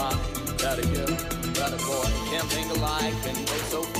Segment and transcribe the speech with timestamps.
[0.00, 0.16] fly.
[0.56, 1.16] got a girl,
[1.54, 3.36] got a boy, can't think alike, been
[3.70, 3.99] so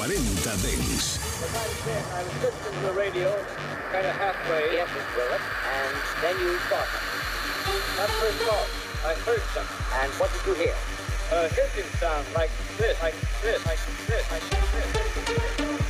[0.00, 1.20] 40 Dens.
[1.44, 3.36] I was listening to the radio,
[3.92, 4.72] kind of halfway.
[4.72, 5.42] Yes, Miss Willett.
[5.76, 6.88] And then you first.
[9.04, 9.76] I heard something.
[10.00, 10.74] And what did you hear?
[11.32, 14.42] A hissing sound like this, like this, like this, like
[15.76, 15.89] this.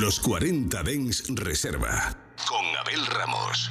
[0.00, 2.14] Los 40 Dens Reserva.
[2.46, 3.70] Con Abel Ramos.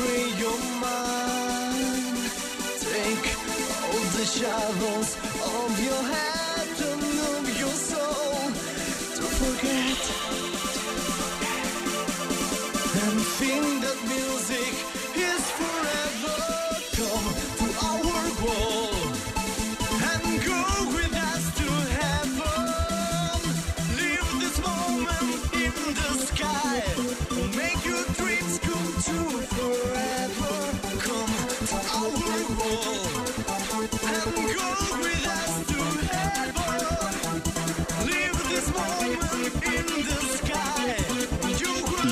[0.00, 2.16] free your mind.
[2.92, 3.26] Take
[3.86, 5.10] all the shadows
[5.58, 6.29] of your head.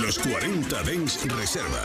[0.09, 1.85] los 40 Dens Reserva.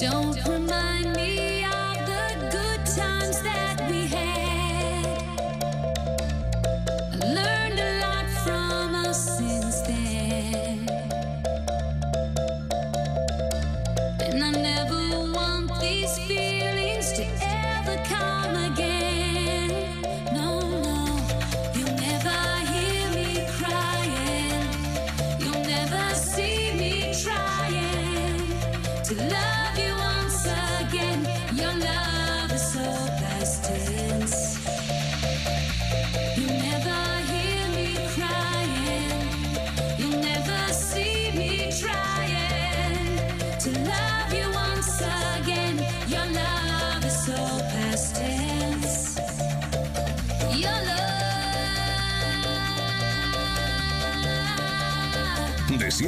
[0.00, 1.07] Don't remind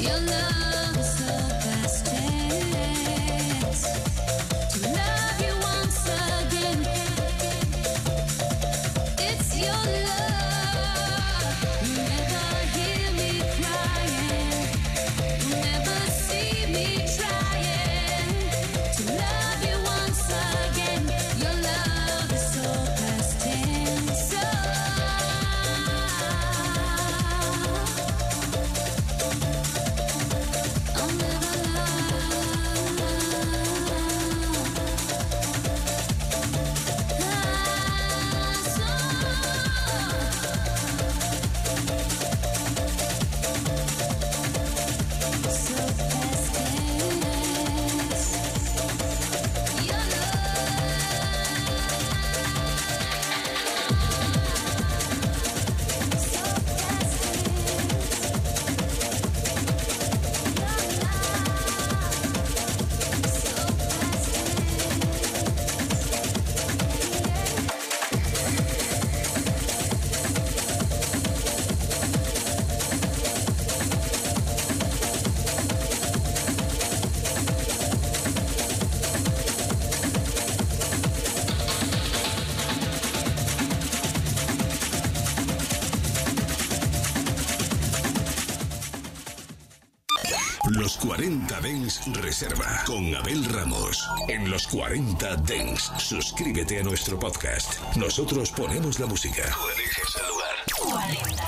[0.00, 0.67] You're.
[92.28, 95.90] Reserva con Abel Ramos en los 40 Dengs.
[95.96, 97.80] Suscríbete a nuestro podcast.
[97.96, 99.44] Nosotros ponemos la música.
[99.44, 100.54] Tú eliges el lugar.
[100.76, 101.44] 40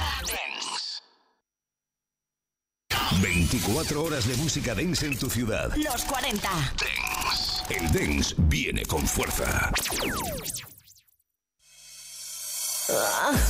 [3.21, 5.71] 24 horas de música dance en tu ciudad.
[5.77, 6.49] Los 40
[6.81, 7.63] Dengs.
[7.69, 9.71] El dance viene con fuerza.
[12.89, 13.50] Ah.